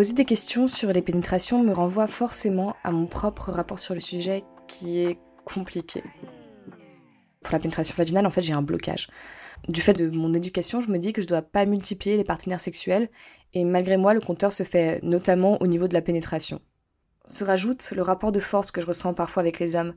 [0.00, 4.00] Poser des questions sur les pénétrations me renvoie forcément à mon propre rapport sur le
[4.00, 6.02] sujet qui est compliqué.
[7.42, 9.10] Pour la pénétration vaginale, en fait, j'ai un blocage.
[9.68, 12.62] Du fait de mon éducation, je me dis que je dois pas multiplier les partenaires
[12.62, 13.10] sexuels,
[13.52, 16.62] et malgré moi, le compteur se fait notamment au niveau de la pénétration.
[17.26, 19.92] Se rajoute le rapport de force que je ressens parfois avec les hommes.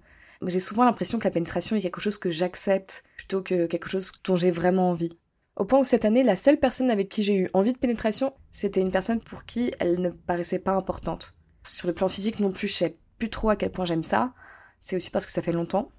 [0.46, 4.12] J'ai souvent l'impression que la pénétration est quelque chose que j'accepte plutôt que quelque chose
[4.26, 5.18] dont j'ai vraiment envie.
[5.56, 8.34] Au point où cette année, la seule personne avec qui j'ai eu envie de pénétration,
[8.50, 11.36] c'était une personne pour qui elle ne paraissait pas importante.
[11.68, 14.34] Sur le plan physique non plus, je sais plus trop à quel point j'aime ça.
[14.82, 15.92] C'est aussi parce que ça fait longtemps.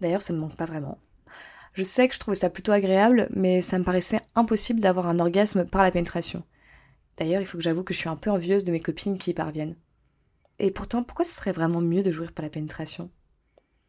[0.00, 0.98] D'ailleurs, ça ne manque pas vraiment.
[1.72, 5.18] Je sais que je trouvais ça plutôt agréable, mais ça me paraissait impossible d'avoir un
[5.18, 6.44] orgasme par la pénétration.
[7.16, 9.30] D'ailleurs, il faut que j'avoue que je suis un peu envieuse de mes copines qui
[9.30, 9.76] y parviennent.
[10.58, 13.10] Et pourtant, pourquoi ce serait vraiment mieux de jouir par la pénétration?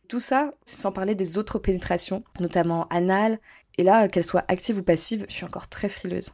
[0.08, 3.40] Tout ça, sans parler des autres pénétrations, notamment anales,
[3.78, 6.31] et là, qu'elles soient actives ou passives, je suis encore très frileuse.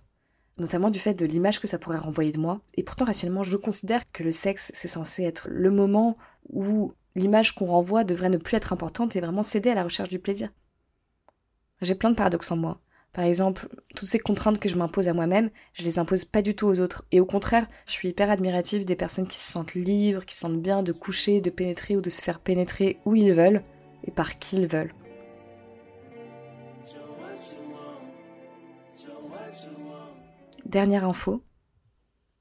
[0.58, 2.62] Notamment du fait de l'image que ça pourrait renvoyer de moi.
[2.74, 6.18] Et pourtant, rationnellement, je considère que le sexe, c'est censé être le moment
[6.50, 10.10] où l'image qu'on renvoie devrait ne plus être importante et vraiment céder à la recherche
[10.10, 10.50] du plaisir.
[11.82, 12.80] J'ai plein de paradoxes en moi.
[13.14, 16.56] Par exemple, toutes ces contraintes que je m'impose à moi-même, je les impose pas du
[16.56, 17.04] tout aux autres.
[17.12, 20.42] Et au contraire, je suis hyper admirative des personnes qui se sentent libres, qui se
[20.42, 23.64] sentent bien de coucher, de pénétrer ou de se faire pénétrer où ils veulent
[24.04, 24.94] et par qui ils veulent.
[30.66, 31.42] Dernière info.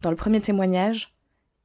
[0.02, 1.14] Dans le premier témoignage,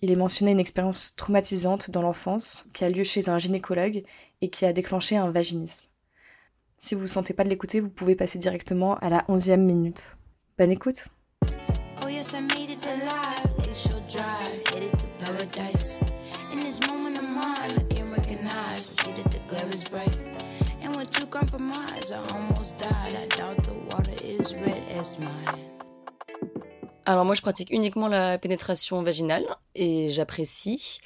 [0.02, 4.04] il est mentionné une expérience traumatisante dans l'enfance qui a lieu chez un gynécologue
[4.42, 5.91] et qui a déclenché un vaginisme.
[6.84, 10.18] Si vous ne sentez pas de l'écouter, vous pouvez passer directement à la onzième minute.
[10.58, 11.10] Bonne écoute.
[27.06, 29.46] Alors moi je pratique uniquement la pénétration vaginale
[29.76, 31.00] et j'apprécie.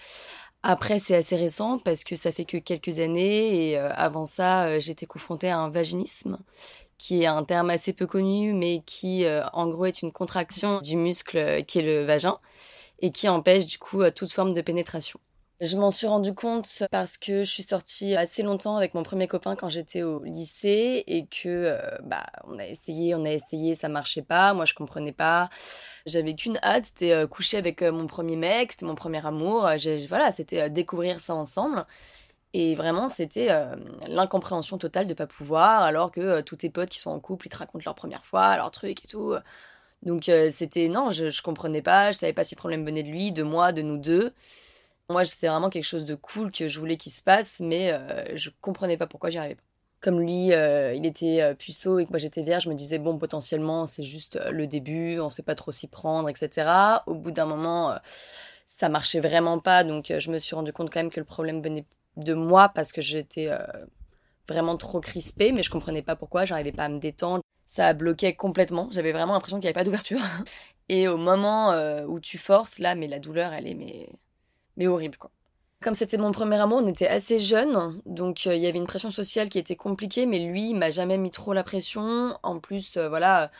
[0.67, 4.65] Après, c'est assez récent parce que ça fait que quelques années et euh, avant ça,
[4.65, 6.39] euh, j'étais confrontée à un vaginisme
[6.97, 10.81] qui est un terme assez peu connu mais qui euh, en gros est une contraction
[10.81, 12.37] du muscle qui est le vagin
[12.99, 15.19] et qui empêche du coup toute forme de pénétration.
[15.61, 19.25] Je m'en suis rendu compte parce que je suis sortie assez longtemps avec mon premier
[19.27, 23.73] copain quand j'étais au lycée et que euh, bah on a essayé, on a essayé,
[23.73, 25.49] ça marchait pas, moi je comprenais pas.
[26.05, 29.69] J'avais qu'une hâte, c'était euh, coucher avec euh, mon premier mec, c'était mon premier amour,
[30.09, 31.85] voilà, c'était découvrir ça ensemble.
[32.53, 33.49] Et vraiment, c'était
[34.07, 37.49] l'incompréhension totale de pas pouvoir, alors que tous tes potes qui sont en couple, ils
[37.49, 39.35] te racontent leur première fois, leur truc et tout.
[40.03, 43.09] Donc c'était non, je, je comprenais pas, je savais pas si le problème venait de
[43.09, 44.33] lui, de moi, de nous deux.
[45.09, 48.35] Moi, c'était vraiment quelque chose de cool que je voulais qu'il se passe, mais euh,
[48.35, 49.61] je comprenais pas pourquoi j'y arrivais pas.
[50.01, 52.97] Comme lui, euh, il était euh, puceau et que moi j'étais vierge, je me disais,
[52.97, 57.03] bon, potentiellement, c'est juste le début, on sait pas trop s'y prendre, etc.
[57.05, 57.95] Au bout d'un moment,
[58.65, 61.61] ça marchait vraiment pas, donc je me suis rendu compte quand même que le problème
[61.61, 61.85] venait
[62.17, 63.49] de moi parce que j'étais
[64.47, 67.41] vraiment trop crispée, mais je comprenais pas pourquoi, j'arrivais pas à me détendre.
[67.65, 70.19] Ça bloquait complètement, j'avais vraiment l'impression qu'il n'y avait pas d'ouverture.
[70.89, 71.73] Et au moment
[72.07, 74.09] où tu forces, là, mais la douleur, elle est
[74.77, 75.31] mais horrible quoi.
[75.85, 78.87] Comme c'était mon premier amour, on était assez jeunes, donc euh, il y avait une
[78.87, 82.39] pression sociale qui était compliquée, mais lui, il m'a jamais mis trop la pression.
[82.41, 83.51] En plus, euh, voilà,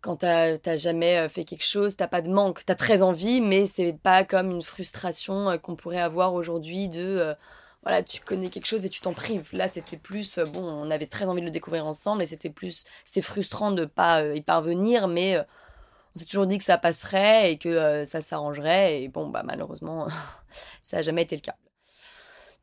[0.00, 3.66] quand t'as jamais euh, fait quelque chose, t'as pas de manque, t'as très envie, mais
[3.66, 7.34] c'est pas comme une frustration qu'on pourrait avoir aujourd'hui de
[7.82, 9.48] voilà, tu connais quelque chose et tu t'en prives.
[9.52, 12.86] Là, c'était plus, bon, on avait très envie de le découvrir ensemble, et c'était plus,
[13.04, 15.38] c'était frustrant de pas y parvenir, mais
[16.18, 19.02] on s'est toujours dit que ça passerait et que euh, ça s'arrangerait.
[19.02, 20.08] Et bon, bah, malheureusement,
[20.82, 21.54] ça n'a jamais été le cas.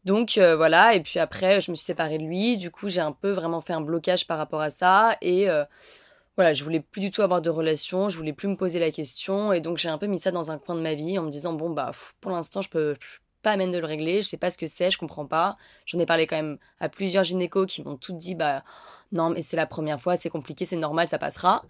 [0.04, 2.58] Donc euh, voilà, et puis après, je me suis séparée de lui.
[2.58, 5.18] Du coup, j'ai un peu vraiment fait un blocage par rapport à ça.
[5.22, 5.64] Et euh,
[6.36, 8.92] voilà, je voulais plus du tout avoir de relation, je voulais plus me poser la
[8.92, 9.54] question.
[9.54, 11.30] Et donc, j'ai un peu mis ça dans un coin de ma vie en me
[11.30, 12.98] disant, bon, bah, pour l'instant, je peux
[13.42, 15.56] pas même de le régler, je sais pas ce que c'est, je comprends pas.
[15.86, 18.64] J'en ai parlé quand même à plusieurs gynécos qui m'ont tout dit, bah,
[19.12, 21.64] non, mais c'est la première fois, c'est compliqué, c'est normal, ça passera.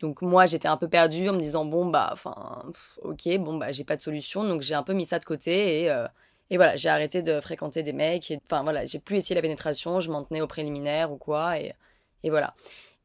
[0.00, 2.62] Donc moi, j'étais un peu perdue en me disant bon bah enfin
[3.02, 5.82] OK, bon bah j'ai pas de solution donc j'ai un peu mis ça de côté
[5.82, 6.06] et euh,
[6.50, 9.42] et voilà, j'ai arrêté de fréquenter des mecs et enfin voilà, j'ai plus essayé la
[9.42, 11.74] pénétration, je m'en tenais au préliminaire ou quoi et
[12.24, 12.54] et voilà.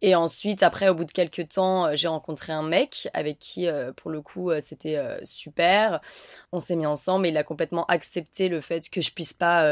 [0.01, 3.67] Et ensuite, après, au bout de quelques temps, euh, j'ai rencontré un mec avec qui,
[3.67, 6.01] euh, pour le coup, c'était super.
[6.51, 9.63] On s'est mis ensemble et il a complètement accepté le fait que je puisse pas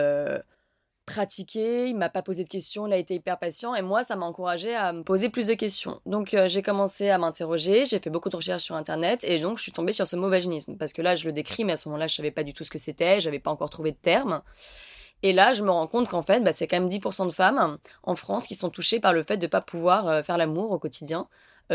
[1.05, 4.15] pratiqué, il m'a pas posé de questions, il a été hyper patient et moi ça
[4.15, 5.99] m'a encouragé à me poser plus de questions.
[6.05, 9.57] Donc euh, j'ai commencé à m'interroger, j'ai fait beaucoup de recherches sur internet et donc
[9.57, 11.77] je suis tombée sur ce mot vaginisme parce que là je le décris mais à
[11.77, 13.97] ce moment-là je savais pas du tout ce que c'était, j'avais pas encore trouvé de
[13.97, 14.41] terme.
[15.23, 17.77] Et là, je me rends compte qu'en fait, bah, c'est quand même 10% de femmes
[18.01, 20.71] en France qui sont touchées par le fait de ne pas pouvoir euh, faire l'amour
[20.71, 21.27] au quotidien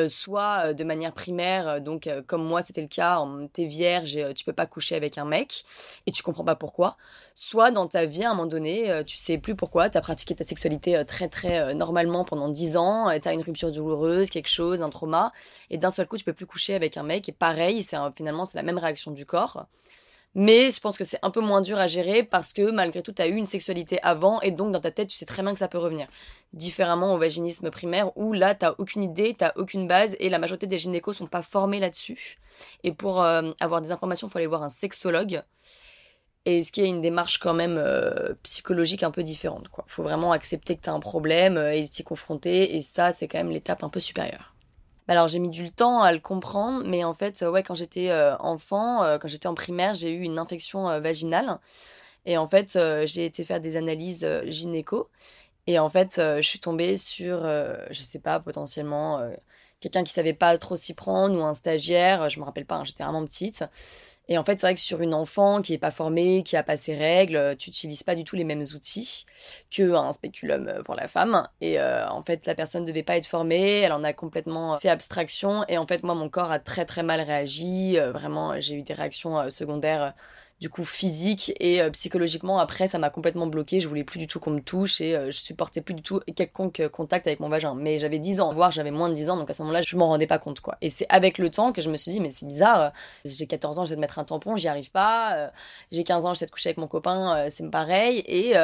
[0.09, 3.23] soit de manière primaire, donc comme moi c'était le cas,
[3.53, 5.65] t'es vierge et tu peux pas coucher avec un mec
[6.07, 6.97] et tu comprends pas pourquoi,
[7.35, 10.35] soit dans ta vie à un moment donné, tu sais plus pourquoi, tu as pratiqué
[10.35, 14.83] ta sexualité très très normalement pendant 10 ans, tu as une rupture douloureuse, quelque chose,
[14.83, 15.33] un trauma,
[15.71, 18.45] et d'un seul coup tu peux plus coucher avec un mec et pareil, c'est finalement
[18.45, 19.67] c'est la même réaction du corps.
[20.38, 23.11] Mais je pense que c'est un peu moins dur à gérer parce que malgré tout,
[23.11, 25.55] tu as eu une sexualité avant et donc dans ta tête, tu sais très bien
[25.55, 26.09] que ça peut revenir.
[26.53, 30.67] Différemment au vaginisme primaire où là, tu aucune idée, tu aucune base et la majorité
[30.67, 32.37] des gynécos sont pas formés là-dessus.
[32.85, 35.43] Et pour euh, avoir des informations, il faut aller voir un sexologue.
[36.44, 39.69] Et ce qui est une démarche quand même euh, psychologique un peu différente.
[39.79, 42.77] Il faut vraiment accepter que tu as un problème euh, et s'y confronter.
[42.77, 44.55] Et ça, c'est quand même l'étape un peu supérieure.
[45.06, 48.11] Bah, alors j'ai mis du temps à le comprendre, mais en fait, ouais, quand j'étais
[48.11, 51.58] euh, enfant, euh, quand j'étais en primaire, j'ai eu une infection euh, vaginale.
[52.25, 55.08] Et en fait, j'ai été faire des analyses gynéco.
[55.69, 59.20] Et en fait, je suis tombée sur, je sais pas, potentiellement
[59.81, 62.85] quelqu'un qui savait pas trop s'y prendre ou un stagiaire, je me rappelle pas, hein,
[62.85, 63.64] j'étais vraiment petite.
[64.28, 66.62] Et en fait, c'est vrai que sur une enfant qui est pas formée, qui a
[66.62, 69.25] pas ses règles, tu n'utilises pas du tout les mêmes outils
[69.70, 71.49] que un spéculum euh, pour la femme.
[71.61, 74.78] Et euh, en fait, la personne ne devait pas être formée, elle en a complètement
[74.78, 75.64] fait abstraction.
[75.69, 77.99] Et en fait, moi, mon corps a très très mal réagi.
[77.99, 80.14] Euh, vraiment, j'ai eu des réactions secondaires
[80.61, 83.81] du coup physique et euh, psychologiquement après ça m'a complètement bloqué.
[83.81, 86.20] Je voulais plus du tout qu'on me touche et euh, je supportais plus du tout
[86.35, 87.75] quelconque euh, contact avec mon vagin.
[87.75, 89.97] Mais j'avais 10 ans voire j'avais moins de 10 ans donc à ce moment-là je
[89.97, 90.76] m'en rendais pas compte quoi.
[90.81, 92.93] Et c'est avec le temps que je me suis dit mais c'est bizarre
[93.25, 95.50] j'ai 14 ans j'essaie de mettre un tampon j'y arrive pas
[95.93, 98.23] j'ai 15 ans j'essaie de coucher avec mon copain c'est pareil.
[98.26, 98.55] Et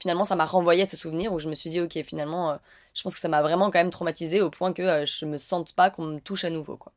[0.00, 2.58] finalement ça m'a renvoyé à ce souvenir où je me suis dit ok finalement
[2.94, 5.74] je pense que ça m'a vraiment quand même traumatisé au point que je me sente
[5.74, 6.92] pas qu'on me touche à nouveau quoi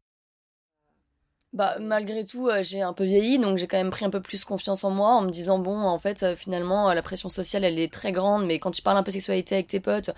[1.53, 4.21] bah, malgré tout, euh, j'ai un peu vieilli, donc j'ai quand même pris un peu
[4.21, 7.29] plus confiance en moi en me disant, bon, en fait, euh, finalement, euh, la pression
[7.29, 10.09] sociale, elle est très grande, mais quand tu parles un peu sexualité avec tes potes,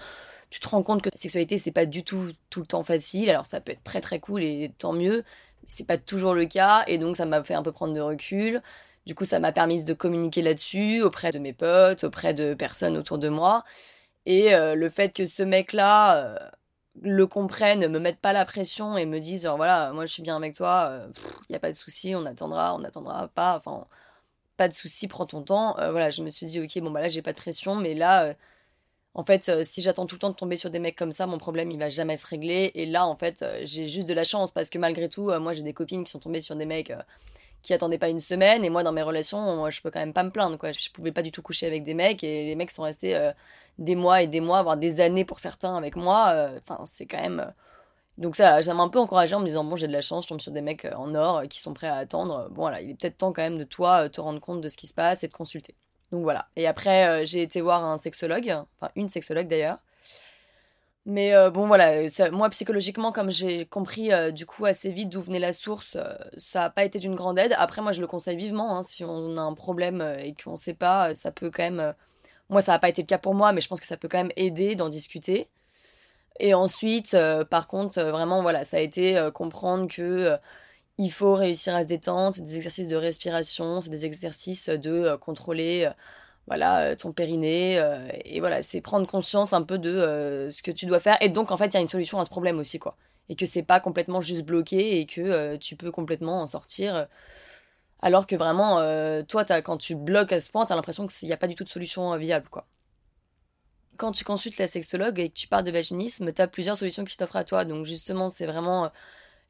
[0.50, 3.30] tu te rends compte que la sexualité, c'est pas du tout tout le temps facile.
[3.30, 5.26] Alors, ça peut être très très cool et tant mieux,
[5.62, 8.02] mais c'est pas toujours le cas, et donc ça m'a fait un peu prendre de
[8.02, 8.62] recul.
[9.06, 12.98] Du coup, ça m'a permis de communiquer là-dessus auprès de mes potes, auprès de personnes
[12.98, 13.64] autour de moi.
[14.26, 16.52] Et le fait que ce mec-là
[17.02, 20.36] le comprennent, me mettent pas la pression et me disent voilà, moi je suis bien
[20.36, 21.08] avec toi, il euh,
[21.50, 23.86] n'y a pas de souci, on attendra, on attendra pas, enfin
[24.58, 25.78] pas de souci, prends ton temps.
[25.80, 27.94] Euh, voilà, je me suis dit ok, bon bah là j'ai pas de pression, mais
[27.94, 28.34] là euh,
[29.14, 31.38] en fait si j'attends tout le temps de tomber sur des mecs comme ça, mon
[31.38, 34.52] problème il va jamais se régler et là en fait j'ai juste de la chance
[34.52, 36.92] parce que malgré tout moi j'ai des copines qui sont tombées sur des mecs
[37.66, 40.24] qui attendaient pas une semaine et moi dans mes relations je peux quand même pas
[40.24, 42.72] me plaindre quoi, je pouvais pas du tout coucher avec des mecs et les mecs
[42.72, 43.32] sont restés
[43.80, 46.30] des mois et des mois, voire des années pour certains avec moi.
[46.34, 47.40] Euh, enfin, c'est quand même.
[47.40, 47.52] Euh,
[48.18, 50.26] donc ça, ça m'a un peu encouragé en me disant bon, j'ai de la chance,
[50.26, 52.48] je tombe sur des mecs euh, en or qui sont prêts à attendre.
[52.52, 54.78] Bon voilà, il est peut-être temps quand même de toi te rendre compte de ce
[54.78, 55.76] qui se passe et de consulter.
[56.12, 56.48] Donc voilà.
[56.56, 59.80] Et après, j'ai été voir un sexologue, enfin une sexologue d'ailleurs.
[61.06, 65.54] Mais bon voilà, moi psychologiquement, comme j'ai compris du coup assez vite d'où venait la
[65.54, 65.98] source,
[66.36, 67.54] ça n'a pas été d'une grande aide.
[67.58, 70.58] Après moi je le conseille vivement, hein, si on a un problème et qu'on ne
[70.58, 71.94] sait pas, ça peut quand même
[72.50, 74.08] moi, ça n'a pas été le cas pour moi, mais je pense que ça peut
[74.08, 75.50] quand même aider d'en discuter.
[76.40, 80.38] Et ensuite, euh, par contre, euh, vraiment, voilà, ça a été euh, comprendre que
[80.98, 82.36] il faut réussir à se détendre.
[82.36, 85.90] C'est des exercices de respiration, c'est des exercices de contrôler,
[86.48, 87.76] voilà, ton périnée.
[88.26, 91.18] et voilà, c'est prendre conscience un peu de ce que tu dois faire.
[91.22, 92.98] Et donc, en fait, il y a une solution à ce problème aussi, quoi.
[93.30, 97.08] Et que c'est pas complètement juste bloqué et que tu peux complètement en sortir
[98.06, 101.28] alors que vraiment, euh, toi, quand tu bloques à ce point, tu as l'impression qu'il
[101.28, 102.68] n'y a pas du tout de solution euh, viable, quoi.
[103.98, 107.04] Quand tu consultes la sexologue et que tu parles de vaginisme, tu as plusieurs solutions
[107.04, 107.66] qui t'offrent à toi.
[107.66, 108.90] Donc justement, c'est vraiment euh,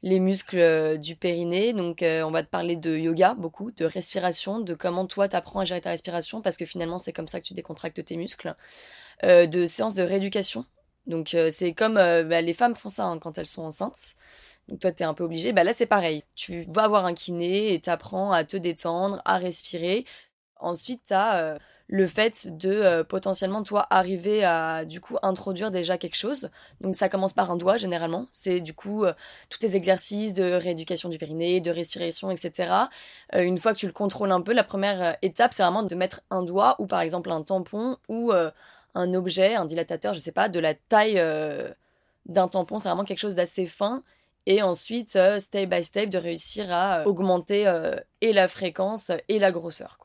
[0.02, 1.72] les muscles du périnée.
[1.72, 5.64] Donc on va te parler de yoga beaucoup, de respiration, de comment toi t'apprends à
[5.64, 8.54] gérer ta respiration parce que finalement c'est comme ça que tu décontractes tes muscles.
[9.22, 10.64] de séances de rééducation.
[11.06, 14.16] Donc c'est comme bah, les femmes font ça hein, quand elles sont enceintes.
[14.68, 15.52] Donc toi, tu es un peu obligé.
[15.52, 16.24] Bah là, c'est pareil.
[16.34, 20.04] Tu vas voir un kiné et t'apprends à te détendre, à respirer.
[20.56, 25.70] Ensuite, tu as euh, le fait de euh, potentiellement, toi, arriver à, du coup, introduire
[25.70, 26.50] déjà quelque chose.
[26.80, 28.26] Donc ça commence par un doigt, généralement.
[28.32, 29.12] C'est, du coup, euh,
[29.50, 32.72] tous tes exercices de rééducation du périnée, de respiration, etc.
[33.34, 36.22] une fois que tu le contrôles un peu, la première étape, c'est vraiment de mettre
[36.30, 40.48] un doigt ou, par exemple, un tampon ou un objet, un dilatateur, je sais pas,
[40.48, 41.22] de la taille
[42.26, 42.78] d'un tampon.
[42.78, 44.02] C'est vraiment quelque chose d'assez fin
[44.46, 49.10] et ensuite, euh, step by step, de réussir à euh, augmenter euh, et la fréquence
[49.28, 49.98] et la grosseur.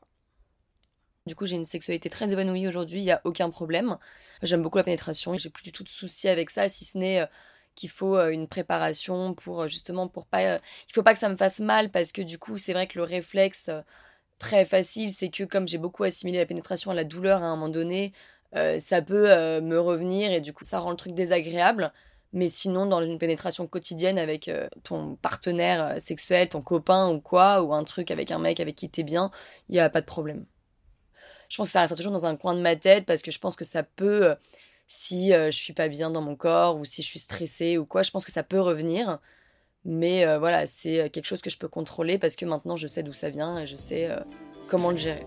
[1.28, 3.98] Du coup, j'ai une sexualité très évanouie aujourd'hui, il n'y a aucun problème.
[4.42, 7.28] J'aime beaucoup la pénétration, j'ai plus du tout de soucis avec ça, si ce n'est
[7.76, 11.62] qu'il faut une préparation pour justement pour pas il faut pas que ça me fasse
[11.62, 13.70] mal parce que du coup c'est vrai que le réflexe
[14.40, 17.56] très facile c'est que comme j'ai beaucoup assimilé la pénétration à la douleur à un
[17.56, 18.14] moment donné
[18.54, 19.28] ça peut
[19.62, 21.94] me revenir et du coup ça rend le truc désagréable
[22.34, 27.20] Mais sinon, dans une pénétration quotidienne avec euh, ton partenaire euh, sexuel, ton copain ou
[27.22, 29.32] quoi, ou un truc avec un mec avec qui t'es bien,
[29.70, 30.46] il n'y a pas de problème.
[31.52, 33.38] Je pense que ça reste toujours dans un coin de ma tête parce que je
[33.38, 34.36] pense que ça peut, euh,
[34.88, 38.04] si je suis pas bien dans mon corps ou si je suis stressée ou quoi,
[38.04, 39.20] je pense que ça peut revenir.
[39.84, 43.14] Mais voilà, c'est quelque chose que je peux contrôler parce que maintenant je sais d'où
[43.14, 44.10] ça vient et je sais
[44.70, 45.26] comment le gérer.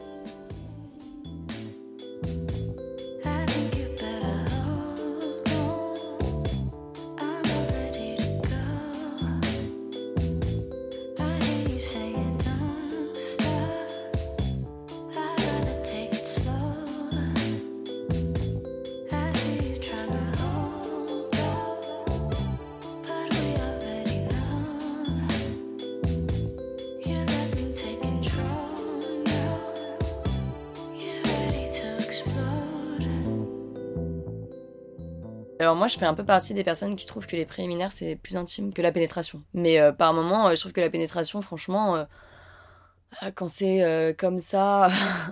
[35.65, 38.17] Alors moi, je fais un peu partie des personnes qui trouvent que les préliminaires, c'est
[38.17, 39.43] plus intime que la pénétration.
[39.55, 44.39] Mais euh, par moment, euh, je trouve que la pénétration, franchement, euh, quand c'est comme
[44.39, 44.89] ça,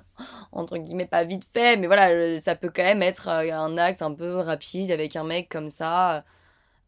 [0.52, 4.14] entre guillemets, pas vite fait, mais voilà, ça peut quand même être un acte un
[4.14, 6.24] peu rapide avec un mec comme ça.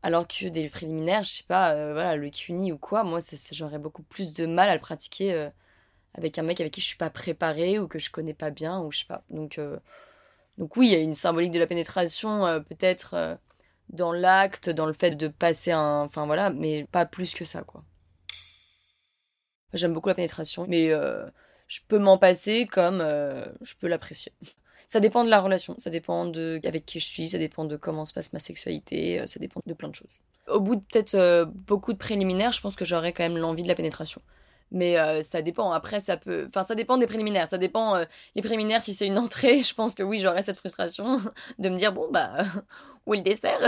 [0.02, 3.20] alors que des préliminaires, je sais pas, voilà, le cuni ou quoi, moi,
[3.52, 5.50] j'aurais beaucoup plus de mal à le pratiquer
[6.14, 8.80] avec un mec avec qui je suis pas préparée ou que je connais pas bien,
[8.80, 9.22] ou je sais pas.
[9.30, 9.60] Donc...
[10.58, 13.34] Donc oui, il y a une symbolique de la pénétration, euh, peut-être euh,
[13.88, 16.02] dans l'acte, dans le fait de passer un...
[16.02, 17.82] Enfin voilà, mais pas plus que ça, quoi.
[19.72, 21.26] J'aime beaucoup la pénétration, mais euh,
[21.66, 24.32] je peux m'en passer comme je peux l'apprécier.
[24.86, 27.74] Ça dépend de la relation, ça dépend de avec qui je suis, ça dépend de
[27.74, 30.20] comment se passe ma sexualité, ça dépend de plein de choses.
[30.46, 33.68] Au bout de peut-être beaucoup de préliminaires, je pense que j'aurais quand même l'envie de
[33.68, 34.20] la pénétration.
[34.70, 35.72] Mais euh, ça dépend.
[35.72, 36.44] Après, ça peut.
[36.48, 37.48] Enfin, ça dépend des préliminaires.
[37.48, 37.96] Ça dépend.
[37.96, 38.04] Euh,
[38.34, 41.20] les préliminaires, si c'est une entrée, je pense que oui, j'aurais cette frustration
[41.58, 42.38] de me dire bon, bah,
[43.06, 43.60] où est le dessert?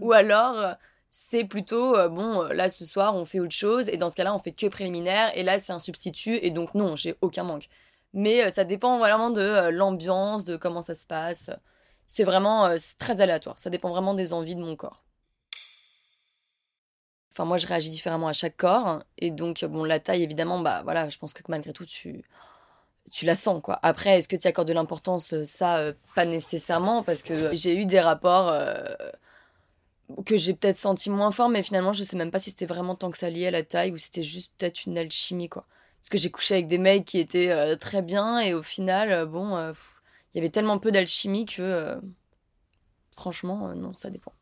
[0.00, 0.72] Ou alors, euh,
[1.10, 3.88] c'est plutôt bon, là, ce soir, on fait autre chose.
[3.88, 5.36] Et dans ce cas-là, on fait que préliminaire.
[5.36, 6.38] Et là, c'est un substitut.
[6.42, 7.68] Et donc, non, j'ai aucun manque.
[8.14, 11.50] Mais ça dépend vraiment de l'ambiance, de comment ça se passe.
[12.06, 12.68] C'est vraiment
[12.98, 13.58] très aléatoire.
[13.58, 15.01] Ça dépend vraiment des envies de mon corps.
[17.32, 19.02] Enfin, moi, je réagis différemment à chaque corps.
[19.18, 22.24] Et donc, bon, la taille, évidemment, bah voilà, je pense que malgré tout, tu,
[23.10, 23.78] tu la sens, quoi.
[23.82, 27.86] Après, est-ce que tu accordes de l'importance Ça, euh, pas nécessairement, parce que j'ai eu
[27.86, 28.84] des rapports euh,
[30.26, 32.94] que j'ai peut-être senti moins fort, mais finalement, je sais même pas si c'était vraiment
[32.94, 35.64] tant que ça lié à la taille ou si c'était juste peut-être une alchimie, quoi.
[36.00, 39.24] Parce que j'ai couché avec des mecs qui étaient euh, très bien, et au final,
[39.26, 39.56] bon,
[40.34, 41.98] il y avait tellement peu d'alchimie que,
[43.10, 44.32] franchement, non, ça dépend.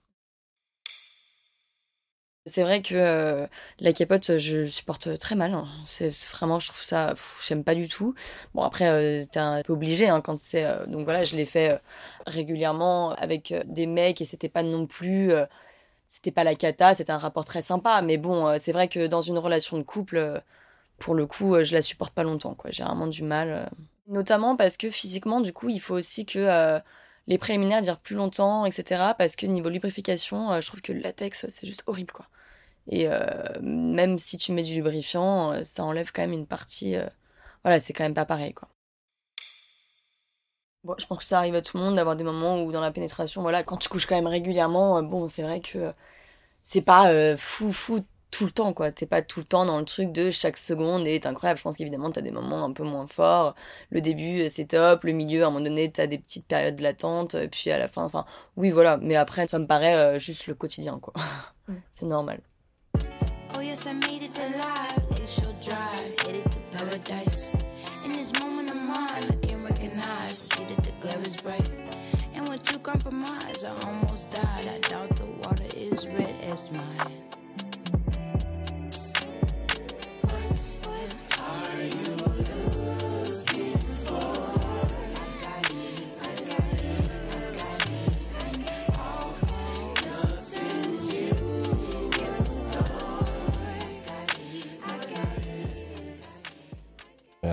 [2.50, 3.46] C'est vrai que euh,
[3.78, 5.54] la capote, je supporte très mal.
[5.54, 5.68] Hein.
[5.86, 7.14] C'est vraiment, je trouve ça,
[7.46, 8.14] j'aime pas du tout.
[8.54, 10.64] Bon après, euh, t'es un peu obligé hein, quand c'est.
[10.64, 11.80] Euh, donc voilà, je l'ai fait
[12.26, 15.32] régulièrement avec des mecs et c'était pas non plus,
[16.08, 18.02] c'était pas la cata, c'était un rapport très sympa.
[18.02, 20.42] Mais bon, c'est vrai que dans une relation de couple,
[20.98, 22.56] pour le coup, je la supporte pas longtemps.
[22.70, 23.70] J'ai vraiment du mal.
[24.08, 26.80] Notamment parce que physiquement, du coup, il faut aussi que
[27.28, 29.14] les préliminaires durent plus longtemps, etc.
[29.16, 32.26] Parce que niveau lubrification, je trouve que le latex, c'est juste horrible, quoi.
[32.90, 33.20] Et euh,
[33.62, 36.96] même si tu mets du lubrifiant, euh, ça enlève quand même une partie.
[36.96, 37.06] Euh,
[37.64, 38.68] voilà, c'est quand même pas pareil, quoi.
[40.82, 42.80] Bon, je pense que ça arrive à tout le monde d'avoir des moments où dans
[42.80, 45.92] la pénétration, voilà, quand tu couches quand même régulièrement, bon, c'est vrai que
[46.62, 48.90] c'est pas fou fou tout le temps, quoi.
[48.90, 51.58] T'es pas tout le temps dans le truc de chaque seconde est incroyable.
[51.58, 53.54] Je pense qu'évidemment, t'as des moments un peu moins forts.
[53.90, 55.04] Le début, c'est top.
[55.04, 57.36] Le milieu, à un moment donné, t'as des petites périodes latentes.
[57.50, 58.24] Puis à la fin, enfin,
[58.56, 58.96] oui, voilà.
[58.98, 61.12] Mais après, ça me paraît juste le quotidien, quoi.
[61.92, 62.40] c'est normal.
[63.80, 65.02] Yes, I made it alive.
[65.12, 67.56] It's your drive, headed to paradise.
[68.04, 70.36] In this moment of mine, I can't recognize.
[70.36, 71.70] See that the glare is bright.
[72.34, 74.68] And with you compromise, I almost died.
[74.68, 77.29] I doubt the water is red as mine.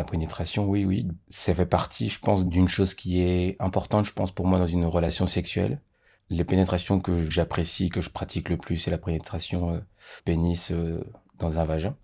[0.07, 1.07] Pénétration, oui, oui.
[1.29, 4.67] Ça fait partie, je pense, d'une chose qui est importante, je pense, pour moi, dans
[4.67, 5.81] une relation sexuelle.
[6.29, 9.79] Les pénétrations que j'apprécie, que je pratique le plus, c'est la pénétration euh,
[10.25, 11.03] pénis euh,
[11.37, 11.95] dans un vagin.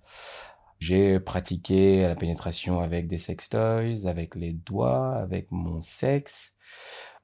[0.79, 6.53] J'ai pratiqué la pénétration avec des sextoys, avec les doigts, avec mon sexe.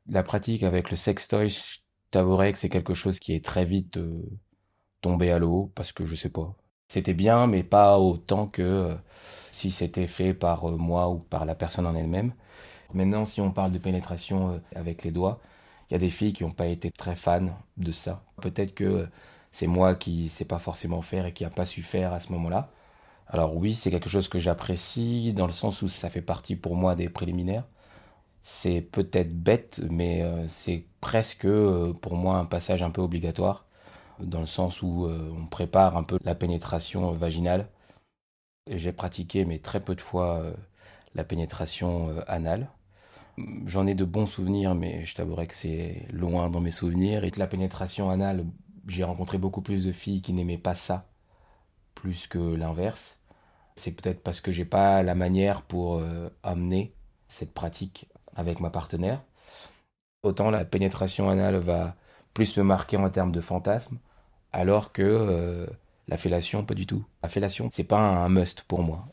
[0.08, 1.80] La pratique avec le sextoy, je
[2.12, 4.24] t'avouerais que c'est quelque chose qui est très vite euh,
[5.02, 6.56] tombé à l'eau parce que je sais pas.
[6.90, 8.98] C'était bien, mais pas autant que
[9.52, 12.34] si c'était fait par euh, moi ou par la personne en elle-même.
[12.94, 15.42] Maintenant, si on parle de pénétration euh, avec les doigts,
[15.90, 18.24] Il y a des filles qui n'ont pas été très fans de ça.
[18.42, 19.10] Peut-être que
[19.52, 22.22] c'est moi qui ne sais pas forcément faire et qui n'a pas su faire à
[22.22, 22.72] ce moment-là.
[23.28, 26.76] Alors oui, c'est quelque chose que j'apprécie dans le sens où ça fait partie pour
[26.76, 27.66] moi des préliminaires.
[28.44, 33.66] C'est peut-être bête, mais euh, c'est presque euh, pour moi un passage un peu obligatoire,
[34.20, 37.68] dans le sens où euh, on prépare un peu la pénétration vaginale.
[38.70, 40.44] J'ai pratiqué, mais très peu de fois,
[41.16, 42.70] la pénétration anale.
[43.66, 47.24] J'en ai de bons souvenirs, mais je t'avouerai que c'est loin dans mes souvenirs.
[47.24, 48.46] Et que la pénétration anale,
[48.88, 51.08] j'ai rencontré beaucoup plus de filles qui n'aimaient pas ça,
[51.96, 53.20] plus que l'inverse.
[53.76, 56.04] C'est peut-être parce que j'ai pas la manière pour
[56.44, 56.94] amener
[57.28, 59.24] cette pratique avec ma partenaire.
[60.24, 61.96] Autant la pénétration anale va
[62.34, 63.98] plus me marquer en termes de fantasme,
[64.54, 65.68] alors que euh,
[66.08, 67.06] la fellation, pas du tout.
[67.24, 69.08] La fellation, c'est pas un must pour moi.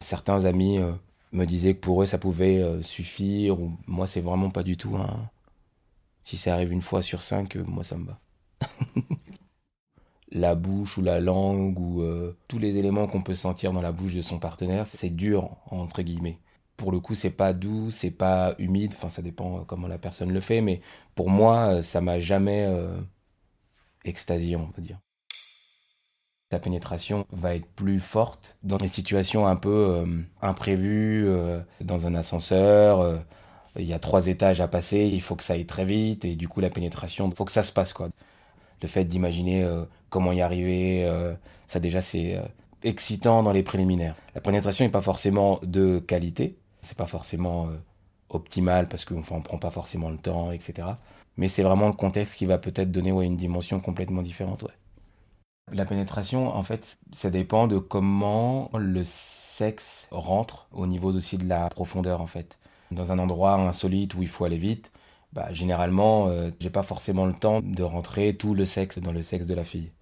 [0.00, 0.92] Certains amis euh,
[1.32, 4.76] me disaient que pour eux, ça pouvait euh, suffire, ou moi, c'est vraiment pas du
[4.76, 5.30] tout un.
[6.22, 8.18] Si ça arrive une fois sur cinq, moi, ça me va.
[10.32, 12.02] la bouche ou la langue ou
[12.48, 16.02] tous les éléments qu'on peut sentir dans la bouche de son partenaire, c'est dur, entre
[16.02, 16.38] guillemets
[16.76, 18.94] pour le coup, c'est pas doux, c'est pas humide.
[18.96, 20.82] Enfin, ça dépend comment la personne le fait, mais
[21.14, 22.66] pour moi, ça m'a jamais
[24.06, 24.98] extasié, on peut dire.
[26.48, 30.06] Ta pénétration va être plus forte dans des situations un peu
[30.40, 31.28] imprévues,
[31.80, 33.20] dans un ascenseur.
[33.76, 36.36] il y a trois étages à passer, il faut que ça aille très vite, et
[36.36, 38.10] du coup, la pénétration, il faut que ça se passe, quoi.
[38.80, 39.68] Le fait d'imaginer
[40.08, 41.10] comment y arriver,
[41.66, 42.40] ça déjà, c'est
[42.86, 44.14] excitant dans les préliminaires.
[44.34, 47.76] La pénétration n'est pas forcément de qualité, c'est pas forcément euh,
[48.30, 50.88] optimal parce qu'on ne prend pas forcément le temps, etc.
[51.36, 54.64] Mais c'est vraiment le contexte qui va peut-être donner une dimension complètement différente.
[55.72, 61.48] La pénétration, en fait, ça dépend de comment le sexe rentre au niveau aussi de
[61.48, 62.58] la profondeur, en fait.
[62.92, 64.92] Dans un endroit insolite où il faut aller vite,
[65.32, 69.22] bah, généralement, euh, j'ai pas forcément le temps de rentrer tout le sexe dans le
[69.22, 69.92] sexe de la fille.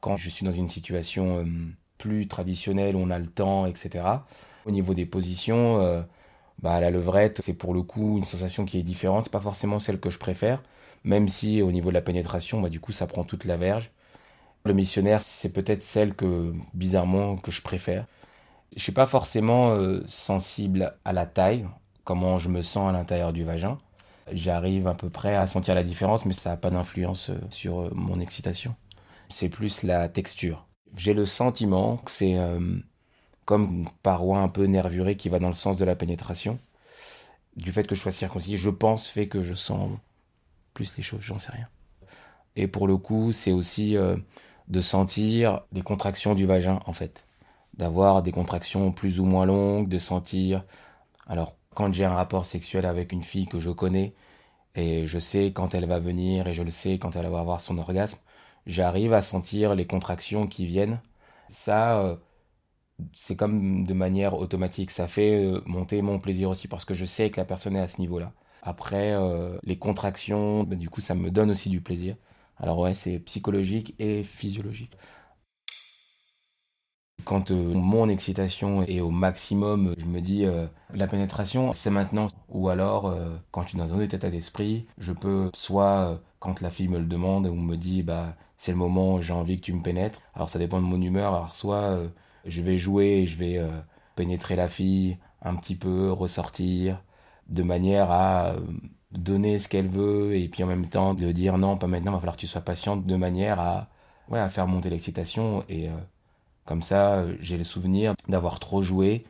[0.00, 1.44] Quand je suis dans une situation euh,
[1.98, 4.04] plus traditionnelle, on a le temps, etc.,
[4.64, 6.02] au niveau des positions, euh,
[6.62, 9.26] bah, la levrette, c'est pour le coup une sensation qui est différente.
[9.26, 10.62] C'est pas forcément celle que je préfère,
[11.04, 13.90] même si au niveau de la pénétration, bah, du coup, ça prend toute la verge.
[14.64, 18.06] Le missionnaire, c'est peut-être celle que, bizarrement, que je préfère.
[18.76, 21.66] Je suis pas forcément euh, sensible à la taille,
[22.04, 23.78] comment je me sens à l'intérieur du vagin.
[24.32, 27.94] J'arrive à peu près à sentir la différence, mais ça n'a pas d'influence euh, sur
[27.94, 28.76] mon excitation.
[29.28, 30.66] C'est plus la texture.
[30.96, 32.36] J'ai le sentiment que c'est
[33.44, 36.58] comme paroi un peu nervurée qui va dans le sens de la pénétration.
[37.56, 39.90] Du fait que je sois circoncis, je pense, fait que je sens
[40.74, 41.68] plus les choses, j'en sais rien.
[42.56, 44.16] Et pour le coup, c'est aussi euh,
[44.68, 47.24] de sentir les contractions du vagin, en fait.
[47.74, 50.64] D'avoir des contractions plus ou moins longues, de sentir.
[51.26, 54.14] Alors, quand j'ai un rapport sexuel avec une fille que je connais,
[54.74, 57.60] et je sais quand elle va venir, et je le sais quand elle va avoir
[57.60, 58.18] son orgasme,
[58.66, 61.00] j'arrive à sentir les contractions qui viennent.
[61.50, 62.16] Ça, euh,
[63.14, 64.90] c'est comme de manière automatique.
[64.90, 67.80] Ça fait euh, monter mon plaisir aussi parce que je sais que la personne est
[67.80, 68.32] à ce niveau-là.
[68.62, 72.16] Après, euh, les contractions, bah, du coup, ça me donne aussi du plaisir.
[72.58, 74.96] Alors ouais, c'est psychologique et physiologique.
[77.24, 80.44] Quand euh, mon excitation est au maximum, je me dis
[80.94, 82.28] la pénétration, c'est maintenant.
[82.48, 83.14] Ou alors,
[83.50, 87.06] quand je suis dans un état d'esprit, je peux soit quand la fille me le
[87.06, 90.20] demande ou me dit bah c'est le moment, j'ai envie que tu me pénètres.
[90.34, 91.34] Alors ça dépend de mon humeur.
[91.34, 91.98] Alors soit
[92.46, 93.68] je vais jouer, je vais euh,
[94.16, 97.02] pénétrer la fille un petit peu, ressortir,
[97.48, 98.60] de manière à euh,
[99.12, 102.18] donner ce qu'elle veut et puis en même temps de dire non, pas maintenant, va
[102.18, 103.88] falloir que tu sois patiente, de manière à,
[104.28, 105.92] ouais, à faire monter l'excitation et euh,
[106.64, 109.24] comme ça, j'ai le souvenir d'avoir trop joué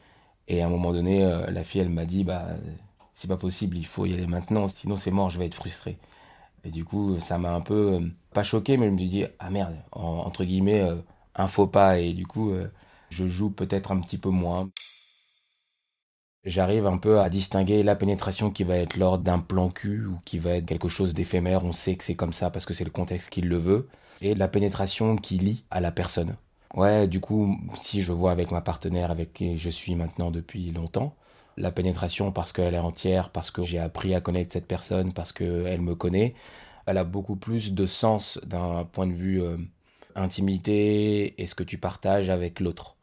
[0.49, 2.49] et à un moment donné, la fille, elle m'a dit bah
[3.15, 5.99] c'est pas possible, il faut y aller maintenant, sinon c'est mort, je vais être frustré.
[6.65, 8.01] Et du coup, ça m'a un peu,
[8.35, 10.87] pas choqué, mais je me suis dit, ah merde, entre guillemets,
[11.37, 11.99] un faux pas.
[11.99, 12.53] Et du coup,
[13.13, 14.71] je joue peut-être un petit peu moins.
[16.45, 20.19] J'arrive un peu à distinguer la pénétration qui va être lors d'un plan cul ou
[20.25, 22.85] qui va être quelque chose d'éphémère, on sait que c'est comme ça parce que c'est
[22.85, 23.89] le contexte qui le veut,
[24.23, 26.37] et la pénétration qui lie à la personne.
[26.75, 30.71] Ouais, du coup, si je vois avec ma partenaire avec qui je suis maintenant depuis
[30.73, 31.15] longtemps,
[31.59, 35.33] la pénétration parce qu'elle est entière, parce que j'ai appris à connaître cette personne, parce
[35.33, 36.35] qu'elle me connaît,
[36.87, 39.59] elle a beaucoup plus de sens d'un point de vue euh,
[40.17, 42.97] intimité et ce que tu partages avec l'autre.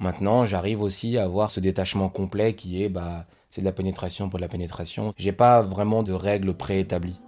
[0.00, 4.30] Maintenant, j'arrive aussi à avoir ce détachement complet qui est, bah, c'est de la pénétration
[4.30, 5.10] pour de la pénétration.
[5.18, 7.20] J'ai pas vraiment de règles préétablies.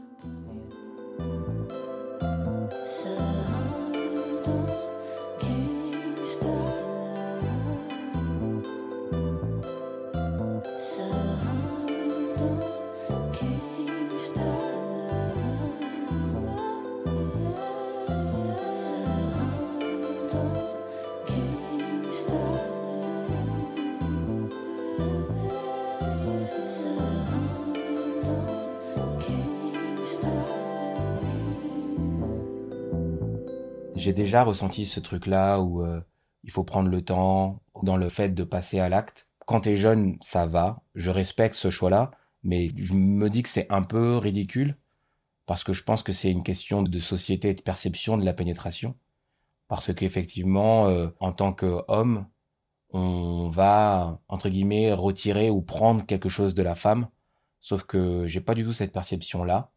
[34.02, 36.00] J'ai déjà ressenti ce truc-là où euh,
[36.42, 39.28] il faut prendre le temps dans le fait de passer à l'acte.
[39.46, 40.82] Quand t'es jeune, ça va.
[40.96, 42.10] Je respecte ce choix-là,
[42.42, 44.76] mais je me dis que c'est un peu ridicule
[45.46, 48.32] parce que je pense que c'est une question de société et de perception de la
[48.32, 48.96] pénétration.
[49.68, 52.26] Parce qu'effectivement, euh, en tant qu'homme,
[52.90, 57.06] on va, entre guillemets, retirer ou prendre quelque chose de la femme.
[57.60, 59.70] Sauf que j'ai pas du tout cette perception-là.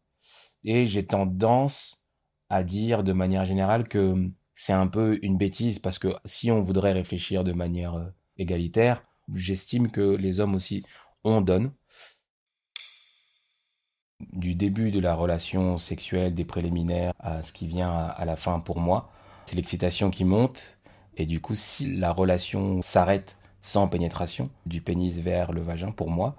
[0.64, 2.02] Et j'ai tendance
[2.48, 6.60] à dire de manière générale que c'est un peu une bêtise parce que si on
[6.60, 8.06] voudrait réfléchir de manière euh,
[8.38, 9.02] égalitaire,
[9.34, 10.84] j'estime que les hommes aussi
[11.24, 11.72] on donne.
[14.32, 18.60] Du début de la relation sexuelle, des préliminaires, à ce qui vient à la fin
[18.60, 19.12] pour moi,
[19.44, 20.78] c'est l'excitation qui monte.
[21.16, 26.10] Et du coup, si la relation s'arrête sans pénétration, du pénis vers le vagin, pour
[26.10, 26.36] moi,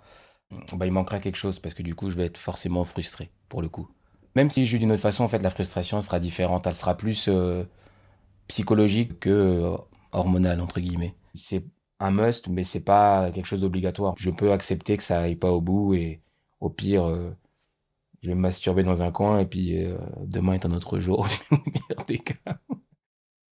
[0.73, 3.61] bah, il manquera quelque chose parce que du coup, je vais être forcément frustré, pour
[3.61, 3.89] le coup.
[4.37, 6.67] Même si je joue d'une autre façon, en fait, la frustration sera différente.
[6.67, 7.63] Elle sera plus euh,
[8.47, 9.75] psychologique que euh,
[10.11, 11.15] hormonale, entre guillemets.
[11.33, 11.65] C'est
[11.99, 14.13] un must, mais c'est pas quelque chose d'obligatoire.
[14.15, 16.21] Je peux accepter que ça aille pas au bout et
[16.59, 17.31] au pire, euh,
[18.21, 19.75] je vais me masturber dans un coin et puis
[20.21, 21.27] demain est un autre jour.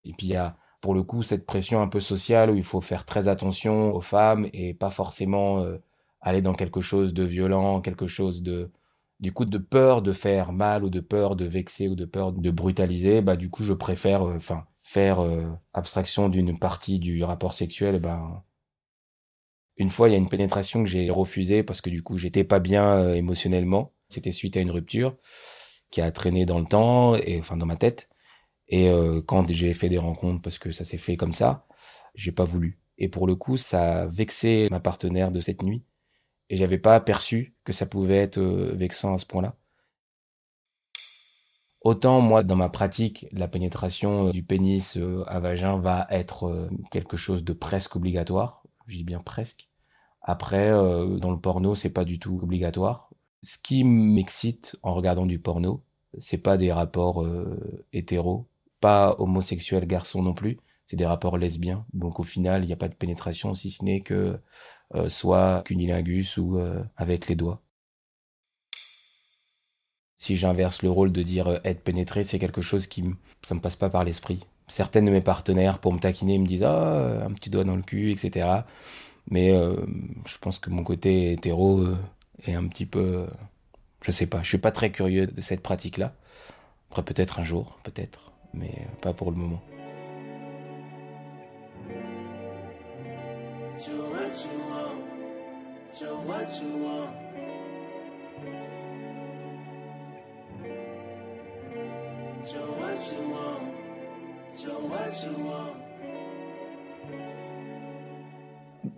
[0.07, 2.63] Et puis il y a pour le coup cette pression un peu sociale où il
[2.63, 5.65] faut faire très attention aux femmes et pas forcément
[6.21, 8.69] aller dans quelque chose de violent, quelque chose de
[9.19, 12.31] du coup de peur de faire mal ou de peur de vexer ou de peur
[12.33, 17.53] de brutaliser, bah du coup je préfère enfin faire euh, abstraction d'une partie du rapport
[17.53, 18.43] sexuel, ben
[19.77, 22.43] une fois il y a une pénétration que j'ai refusée parce que du coup j'étais
[22.43, 25.15] pas bien euh, émotionnellement, c'était suite à une rupture
[25.91, 28.09] qui a traîné dans le temps et enfin dans ma tête.
[28.67, 31.67] Et euh, quand j'ai fait des rencontres parce que ça s'est fait comme ça,
[32.15, 32.79] j'ai pas voulu.
[32.97, 35.83] Et pour le coup, ça a vexé ma partenaire de cette nuit
[36.49, 39.55] et j'avais pas perçu que ça pouvait être vexant à ce point-là.
[41.85, 46.47] Autant moi, dans ma pratique, la pénétration euh, du pénis euh, à vagin va être
[46.47, 48.63] euh, quelque chose de presque obligatoire.
[48.87, 49.69] Je dis bien presque.
[50.23, 53.11] Après, dans le porno, c'est pas du tout obligatoire.
[53.43, 55.83] Ce qui m'excite en regardant du porno,
[56.17, 57.23] c'est pas des rapports
[57.93, 58.47] hétéros,
[58.79, 61.85] pas homosexuels garçons non plus, c'est des rapports lesbiens.
[61.93, 64.39] Donc au final, il n'y a pas de pénétration si ce n'est que
[65.07, 66.59] soit cunilingus ou
[66.97, 67.61] avec les doigts.
[70.17, 73.03] Si j'inverse le rôle de dire euh, être pénétré, c'est quelque chose qui
[73.43, 74.39] ça me passe pas par l'esprit.
[74.67, 77.83] Certaines de mes partenaires, pour me taquiner, me disent ah un petit doigt dans le
[77.83, 78.47] cul, etc.
[79.29, 79.75] Mais euh,
[80.25, 81.97] je pense que mon côté hétéro euh,
[82.43, 83.27] est un petit peu,
[84.01, 86.13] je sais pas, je suis pas très curieux de cette pratique-là.
[86.91, 89.61] Après peut-être un jour, peut-être, mais pas pour le moment.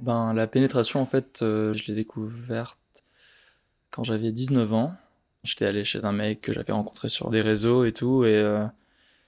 [0.01, 2.77] Ben, la pénétration, en fait, euh, je l'ai découverte
[3.91, 4.93] quand j'avais 19 ans.
[5.43, 8.65] J'étais allé chez un mec que j'avais rencontré sur des réseaux et tout, et euh,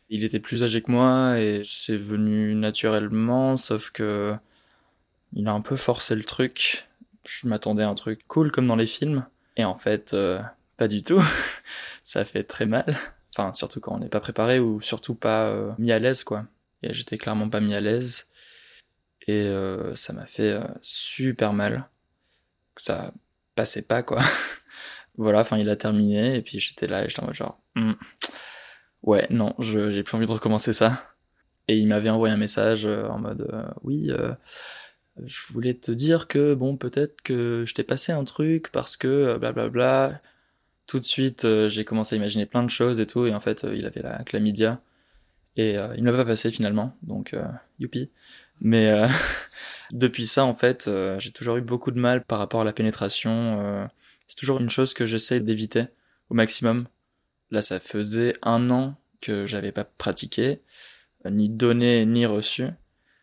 [0.09, 4.35] il était plus âgé que moi, et c'est venu naturellement, sauf que
[5.33, 6.87] il a un peu forcé le truc.
[7.25, 9.25] Je m'attendais à un truc cool comme dans les films,
[9.57, 10.39] et en fait, euh,
[10.77, 11.21] pas du tout.
[12.03, 12.97] Ça fait très mal.
[13.35, 16.45] Enfin, surtout quand on n'est pas préparé ou surtout pas euh, mis à l'aise, quoi.
[16.81, 18.27] Et j'étais clairement pas mis à l'aise.
[19.27, 21.87] Et euh, ça m'a fait euh, super mal.
[22.75, 23.13] Ça
[23.55, 24.19] passait pas, quoi.
[25.17, 26.35] voilà, enfin, il a terminé.
[26.35, 27.93] Et puis j'étais là et j'étais en mode genre, hmm,
[29.03, 31.03] ouais, non, j'ai plus envie de recommencer ça.
[31.67, 33.47] Et il m'avait envoyé un message en mode,
[33.83, 34.09] oui,
[35.23, 39.37] je voulais te dire que, bon, peut-être que je t'ai passé un truc parce que,
[39.37, 40.07] blablabla.
[40.07, 40.21] Bla, bla,
[40.89, 43.39] tout de suite, euh, j'ai commencé à imaginer plein de choses et tout, et en
[43.39, 44.81] fait, euh, il avait la chlamydia,
[45.55, 47.35] et euh, il ne m'a pas passé finalement, donc
[47.79, 48.09] youpi.
[48.59, 48.89] Mais
[49.91, 53.87] depuis ça, en fait, j'ai toujours eu beaucoup de mal par rapport à la pénétration.
[54.27, 55.85] c'est toujours une chose que j'essaie d'éviter
[56.29, 56.87] au maximum.
[57.51, 60.61] Là, ça faisait un an que j'avais pas pratiqué,
[61.25, 62.67] ni donné ni reçu.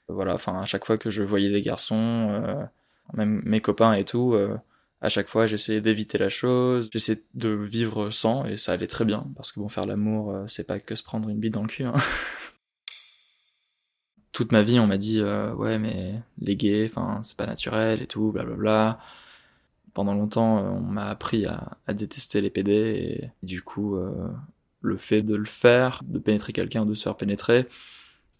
[0.09, 2.69] Voilà, enfin, à chaque fois que je voyais des garçons,
[3.15, 4.39] même mes copains et tout,
[5.07, 9.05] à chaque fois, j'essayais d'éviter la chose, j'essayais de vivre sans, et ça allait très
[9.05, 11.63] bien, parce que bon, faire l'amour, euh, c'est pas que se prendre une bite dans
[11.63, 11.85] le cul.
[11.85, 11.95] Hein.
[14.33, 18.03] Toute ma vie, on m'a dit, euh, ouais, mais les gays, enfin, c'est pas naturel
[18.03, 18.99] et tout, blablabla.
[19.95, 23.97] Pendant longtemps, euh, on m'a appris à, détester les PD, et du coup,
[24.81, 27.69] le fait de le faire, de pénétrer quelqu'un de se faire pénétrer,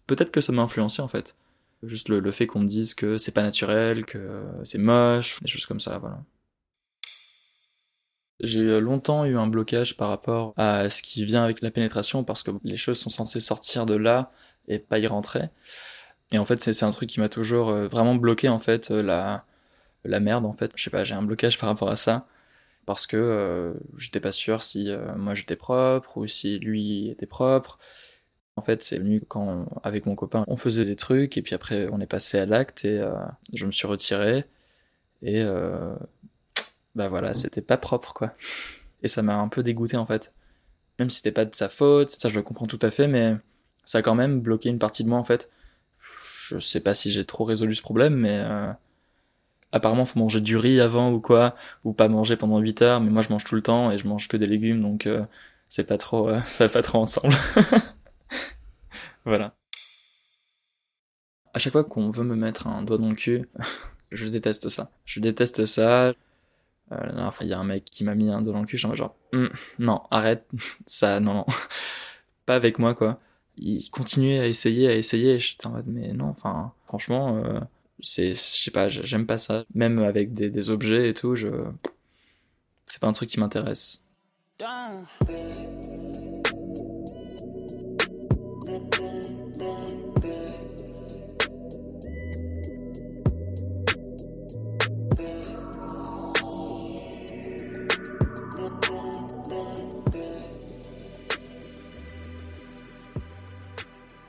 [0.05, 1.37] peut-être que ça m'a influencé en fait.
[1.83, 5.65] Juste le fait qu'on me dise que c'est pas naturel, que c'est moche, des choses
[5.65, 6.19] comme ça, voilà.
[8.39, 12.43] J'ai longtemps eu un blocage par rapport à ce qui vient avec la pénétration parce
[12.43, 14.31] que les choses sont censées sortir de là
[14.67, 15.49] et pas y rentrer.
[16.31, 19.01] Et en fait, c'est un truc qui m'a toujours euh, vraiment bloqué en fait euh,
[19.01, 19.45] la
[20.05, 20.71] la merde en fait.
[20.75, 22.27] Je sais pas, j'ai un blocage par rapport à ça
[22.85, 27.79] parce que euh, j'étais pas sûr si moi j'étais propre ou si lui était propre.
[28.57, 31.87] En fait, c'est venu quand avec mon copain, on faisait des trucs et puis après
[31.91, 33.01] on est passé à l'acte et
[33.53, 34.45] je me suis retiré
[35.21, 35.43] et
[36.97, 38.33] bah voilà, c'était pas propre quoi.
[39.03, 40.33] Et ça m'a un peu dégoûté en fait.
[40.99, 43.35] Même si c'était pas de sa faute, ça je le comprends tout à fait, mais
[43.85, 45.49] ça a quand même bloqué une partie de moi en fait.
[46.49, 48.71] Je sais pas si j'ai trop résolu ce problème, mais euh,
[49.71, 53.11] apparemment faut manger du riz avant ou quoi, ou pas manger pendant 8 heures, mais
[53.11, 55.23] moi je mange tout le temps et je mange que des légumes, donc euh,
[55.69, 57.35] c'est pas trop, euh, ça va pas trop ensemble.
[59.25, 59.53] voilà.
[61.53, 63.47] À chaque fois qu'on veut me mettre un doigt dans le cul,
[64.11, 64.89] je déteste ça.
[65.05, 66.13] Je déteste ça.
[66.91, 68.65] Euh, dernière fois, il y a un mec qui m'a mis un dos dans le
[68.65, 70.47] cul, genre, genre hum, non, arrête,
[70.85, 71.45] ça, non, non,
[72.45, 73.19] pas avec moi, quoi.
[73.57, 77.59] Il continuait à essayer, à essayer, j'étais en mode, mais non, enfin, franchement, euh,
[78.01, 79.65] c'est, je sais pas, j'aime pas ça.
[79.73, 81.49] Même avec des, des objets et tout, je,
[82.85, 84.05] c'est pas un truc qui m'intéresse.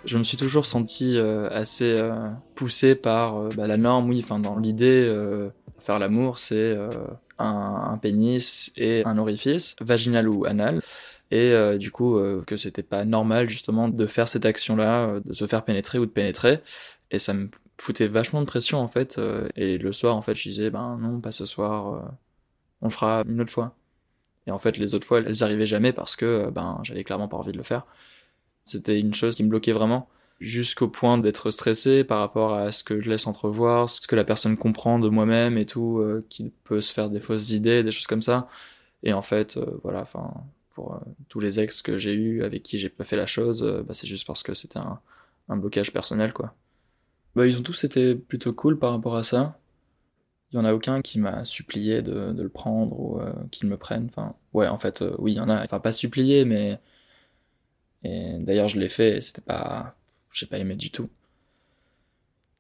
[0.09, 2.13] Je me suis toujours senti euh, assez euh,
[2.55, 5.07] poussé par euh, bah, la norme, oui, enfin dans l'idée,
[5.79, 6.77] faire l'amour, c'est
[7.39, 10.83] un, un, pénis et un orifice, vaginal ou anal,
[11.31, 15.65] et du coup que c'était pas normal justement de faire cette action-là, de se faire
[15.65, 16.61] pénétrer ou de pénétrer,
[17.11, 19.21] et ça me foutait vachement de pression en fait,
[19.55, 22.11] et le soir en fait je disais ben non pas ce soir,
[22.81, 23.77] on le fera une autre fois.
[24.47, 27.37] Et en fait les autres fois elles arrivaient jamais parce que ben j'avais clairement pas
[27.37, 27.87] envie de le faire.
[28.69, 30.09] C'était une chose qui me bloquait vraiment
[30.41, 34.25] jusqu'au point d'être stressé par rapport à ce que je laisse entrevoir, ce que la
[34.25, 37.93] personne comprend de moi-même et tout, euh, qui peut se faire des fausses idées, des
[37.93, 38.49] choses comme ça.
[39.03, 40.33] Et en fait, euh, voilà, enfin,
[40.71, 43.63] pour euh, tous les ex que j'ai eu avec qui j'ai pas fait la chose,
[43.87, 45.01] bah, c'est juste parce que c'était un,
[45.49, 46.55] un, blocage personnel, quoi.
[47.35, 49.59] Bah, ils ont tous été plutôt cool par rapport à ça.
[50.53, 53.77] Il y en a aucun qui m'a supplié de, de, le prendre ou qu'il me
[53.77, 54.07] prenne.
[54.11, 55.63] Enfin, ouais, en fait, oui, il y en a.
[55.63, 56.81] Enfin, pas supplié, mais
[58.05, 59.97] et d'ailleurs, je l'ai fait c'était pas,
[60.33, 61.09] j'ai pas aimé du tout.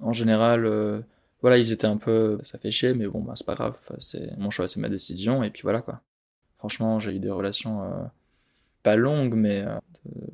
[0.00, 1.00] En général, euh,
[1.42, 4.36] voilà, ils étaient un peu, ça fait chier, mais bon, bah, c'est pas grave, c'est
[4.38, 6.00] mon choix, c'est ma décision, et puis voilà, quoi.
[6.58, 8.04] Franchement, j'ai eu des relations euh,
[8.82, 9.78] pas longues, mais euh,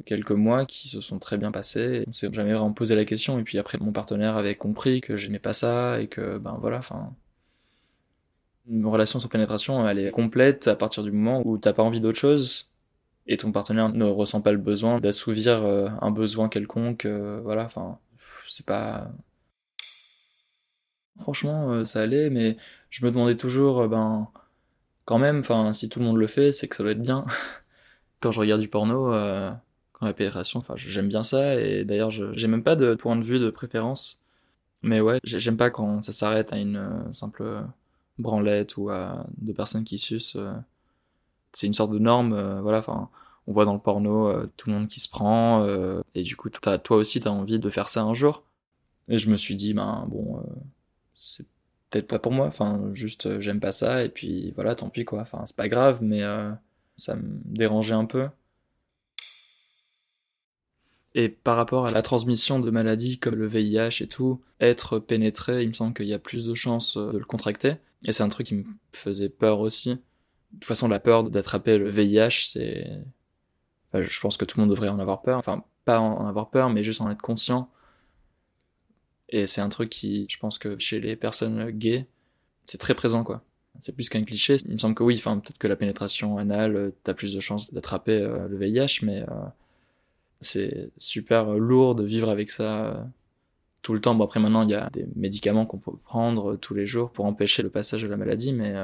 [0.06, 2.04] quelques mois qui se sont très bien passées.
[2.08, 5.16] On s'est jamais vraiment posé la question, et puis après, mon partenaire avait compris que
[5.16, 7.14] j'aimais pas ça, et que, ben voilà, enfin.
[8.68, 12.00] Une relation sans pénétration, elle est complète à partir du moment où t'as pas envie
[12.00, 12.70] d'autre chose,
[13.26, 17.64] et ton partenaire ne ressent pas le besoin d'assouvir euh, un besoin quelconque, euh, voilà,
[17.64, 17.98] enfin,
[18.46, 19.10] c'est pas.
[21.20, 22.56] Franchement, euh, ça allait, mais
[22.90, 24.28] je me demandais toujours, ben,
[25.04, 27.24] quand même, enfin, si tout le monde le fait, c'est que ça doit être bien.
[28.20, 29.10] quand je regarde du porno,
[29.92, 33.24] quand la pénétration, enfin, j'aime bien ça, et d'ailleurs, j'ai même pas de point de
[33.24, 34.20] vue de préférence.
[34.82, 37.64] Mais ouais, j'aime pas quand ça s'arrête à une simple
[38.18, 40.38] branlette ou à deux personnes qui sucent
[41.54, 43.08] c'est une sorte de norme, euh, voilà, enfin,
[43.46, 46.36] on voit dans le porno euh, tout le monde qui se prend, euh, et du
[46.36, 48.44] coup, toi aussi, t'as envie de faire ça un jour.
[49.08, 50.42] Et je me suis dit, ben bon,
[51.14, 51.46] c'est
[51.90, 55.20] peut-être pas pour moi, enfin, juste j'aime pas ça, et puis voilà, tant pis quoi,
[55.20, 56.22] enfin, c'est pas grave, mais
[56.96, 58.28] ça me dérangeait un peu.
[61.14, 65.62] Et par rapport à la transmission de maladies comme le VIH et tout, être pénétré,
[65.62, 67.76] il me semble qu'il y a plus de chances de le contracter.
[68.04, 69.98] Et c'est un truc qui me faisait peur aussi.
[70.54, 72.86] De toute façon, la peur d'attraper le VIH, c'est...
[73.92, 75.38] je pense que tout le monde devrait en avoir peur.
[75.38, 77.70] Enfin, pas en avoir peur, mais juste en être conscient.
[79.28, 82.06] Et c'est un truc qui, je pense que chez les personnes gays,
[82.66, 83.42] c'est très présent, quoi.
[83.80, 84.58] C'est plus qu'un cliché.
[84.66, 87.74] Il me semble que oui, enfin, peut-être que la pénétration anale, t'as plus de chances
[87.74, 89.26] d'attraper euh, le VIH, mais euh,
[90.40, 93.04] c'est super lourd de vivre avec ça euh,
[93.82, 94.14] tout le temps.
[94.14, 97.24] Bon, après, maintenant, il y a des médicaments qu'on peut prendre tous les jours pour
[97.24, 98.74] empêcher le passage de la maladie, mais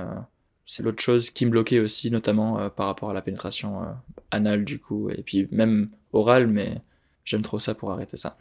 [0.71, 3.87] c'est l'autre chose qui me bloquait aussi, notamment euh, par rapport à la pénétration euh,
[4.31, 6.81] anale du coup, et puis même orale, mais
[7.25, 8.39] j'aime trop ça pour arrêter ça.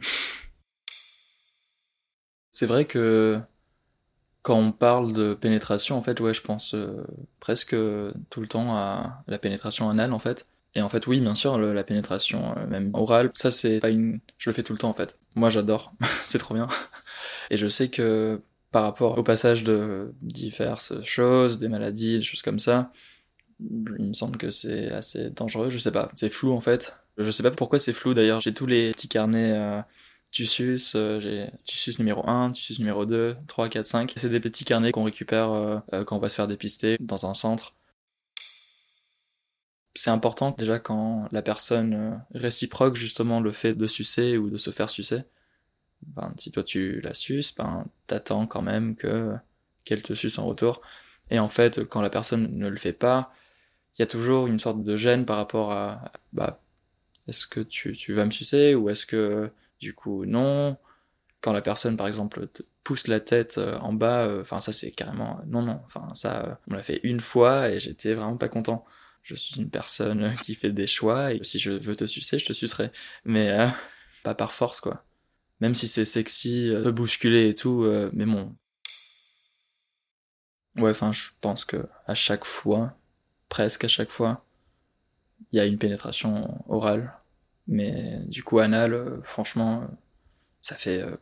[2.52, 3.40] c'est vrai que
[4.42, 7.04] quand on parle de pénétration, en fait, ouais, je pense euh,
[7.40, 10.46] presque tout le temps à la pénétration anale, en fait.
[10.76, 14.20] Et en fait, oui, bien sûr, la pénétration même orale, ça c'est pas une...
[14.38, 15.18] Je le fais tout le temps, en fait.
[15.34, 15.92] Moi, j'adore.
[16.24, 16.68] c'est trop bien.
[17.50, 22.42] Et je sais que par rapport au passage de diverses choses, des maladies, des choses
[22.42, 22.92] comme ça,
[23.60, 26.96] il me semble que c'est assez dangereux, je sais pas, c'est flou en fait.
[27.18, 29.80] Je sais pas pourquoi c'est flou d'ailleurs, j'ai tous les petits carnets euh,
[30.94, 34.12] euh, j'ai tu suces numéro 1, tu suces numéro 2, 3, 4, 5.
[34.16, 37.26] C'est des petits carnets qu'on récupère euh, euh, quand on va se faire dépister dans
[37.26, 37.74] un centre.
[39.94, 44.70] C'est important déjà quand la personne réciproque justement le fait de sucer ou de se
[44.70, 45.22] faire sucer.
[46.02, 49.34] Ben, si toi tu la suces, ben, t'attends quand même que
[49.84, 50.82] qu'elle te suce en retour.
[51.30, 53.32] Et en fait, quand la personne ne le fait pas,
[53.94, 56.60] il y a toujours une sorte de gêne par rapport à, bah,
[57.28, 60.76] est-ce que tu, tu vas me sucer ou est-ce que du coup non?
[61.40, 64.72] Quand la personne par exemple te pousse la tête euh, en bas euh, enfin ça
[64.72, 68.36] c'est carrément non non enfin ça euh, on l'a fait une fois et j'étais vraiment
[68.36, 68.84] pas content.
[69.22, 72.46] Je suis une personne qui fait des choix et si je veux te sucer je
[72.46, 72.90] te sucerai.
[73.24, 73.68] Mais
[74.24, 75.04] pas par force quoi
[75.60, 78.54] même si c'est sexy peu bousculé et tout mais bon
[80.76, 82.96] ouais enfin je pense que à chaque fois
[83.48, 84.44] presque à chaque fois
[85.52, 87.20] il y a une pénétration orale
[87.70, 89.86] mais du coup, anal, euh, franchement, euh,
[90.60, 91.16] ça fait euh,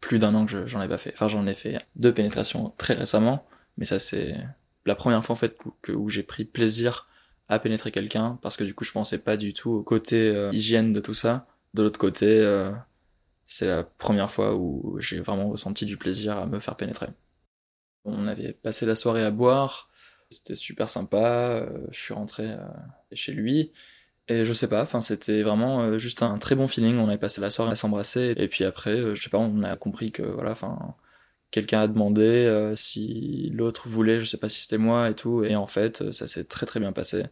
[0.00, 1.12] plus d'un an que j'en ai pas fait.
[1.14, 3.46] Enfin, j'en ai fait deux pénétrations très récemment,
[3.78, 4.36] mais ça, c'est
[4.84, 5.56] la première fois en fait
[5.88, 7.08] où, j'ai pris plaisir
[7.48, 10.92] à pénétrer quelqu'un, parce que du coup, je pensais pas du tout au côté hygiène
[10.92, 11.46] de tout ça.
[11.72, 12.42] De l'autre côté,
[13.46, 17.08] c'est la première fois où j'ai vraiment ressenti du plaisir à me faire pénétrer.
[18.04, 19.90] On avait passé la soirée à boire,
[20.30, 22.56] c'était super sympa, je suis rentré
[23.12, 23.72] chez lui,
[24.28, 26.96] et je sais pas, enfin c'était vraiment euh, juste un très bon feeling.
[26.98, 29.62] On avait passé la soirée à s'embrasser et puis après, euh, je sais pas, on
[29.62, 30.96] a compris que voilà, enfin
[31.50, 35.44] quelqu'un a demandé euh, si l'autre voulait, je sais pas si c'était moi et tout.
[35.44, 37.24] Et en fait, ça s'est très très bien passé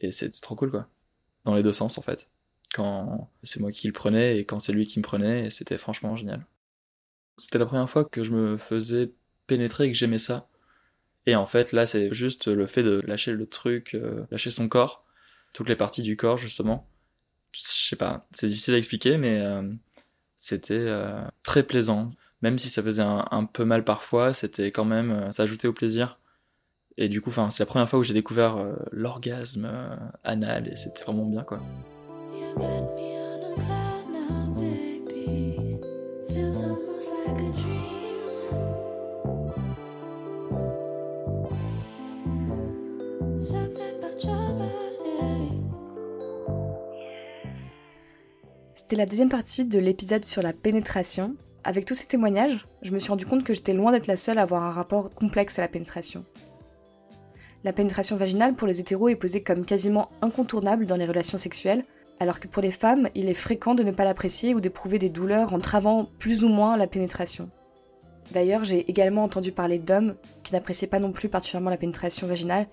[0.00, 0.88] et c'était trop cool quoi.
[1.44, 2.28] Dans les deux sens en fait.
[3.42, 6.44] C'est moi qui le prenais et quand c'est lui qui me prenait, c'était franchement génial.
[7.36, 9.12] C'était la première fois que je me faisais
[9.46, 10.48] pénétrer et que j'aimais ça.
[11.26, 13.96] Et en fait, là, c'est juste le fait de lâcher le truc,
[14.30, 15.04] lâcher son corps
[15.52, 16.86] toutes les parties du corps justement.
[17.52, 19.62] Je sais pas, c'est difficile à expliquer, mais euh,
[20.36, 22.12] c'était euh, très plaisant.
[22.42, 25.72] Même si ça faisait un, peu mal parfois, c'était quand même, euh, ça ajoutait au
[25.72, 26.20] plaisir.
[26.96, 28.56] Et du coup, c'est la première fois où j'ai découvert
[28.90, 29.70] l'orgasme
[30.24, 31.60] anal et c'était vraiment bien quoi.
[48.74, 51.36] C'était la deuxième partie de l'épisode sur la pénétration.
[51.62, 54.38] Avec tous ces témoignages, je me suis rendu compte que j'étais loin d'être la seule
[54.38, 56.24] à avoir un rapport complexe à la pénétration.
[57.64, 61.84] La pénétration vaginale pour les hétéros est posée comme quasiment incontournable dans les relations sexuelles,
[62.20, 65.08] alors que pour les femmes, il est fréquent de ne pas l'apprécier ou d'éprouver des
[65.08, 67.50] douleurs entravant plus ou moins la pénétration.
[68.32, 72.66] D'ailleurs, j'ai également entendu parler d'hommes qui n'appréciaient pas non plus particulièrement la pénétration vaginale,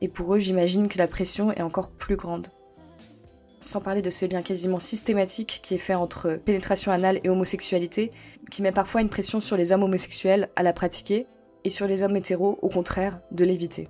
[0.00, 2.48] et pour eux, j'imagine que la pression est encore plus grande
[3.60, 8.10] sans parler de ce lien quasiment systématique qui est fait entre pénétration anale et homosexualité,
[8.50, 11.26] qui met parfois une pression sur les hommes homosexuels à la pratiquer,
[11.64, 13.88] et sur les hommes hétéros, au contraire, de l'éviter.